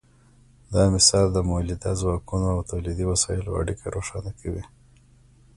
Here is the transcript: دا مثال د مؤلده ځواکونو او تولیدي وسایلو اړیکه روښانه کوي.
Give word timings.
دا 0.73 0.83
مثال 0.95 1.27
د 1.33 1.37
مؤلده 1.49 1.91
ځواکونو 2.01 2.47
او 2.55 2.59
تولیدي 2.71 3.05
وسایلو 3.11 3.57
اړیکه 3.61 3.85
روښانه 3.95 4.31
کوي. 4.39 4.63